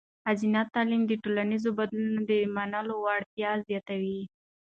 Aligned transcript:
ښځینه 0.27 0.61
تعلیم 0.73 1.01
د 1.07 1.11
ټولنیزو 1.23 1.69
بدلونونو 1.79 2.21
د 2.29 2.33
منلو 2.55 2.95
وړتیا 3.05 3.51
زیاتوي. 3.67 4.19